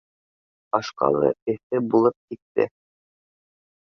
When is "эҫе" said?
1.53-1.83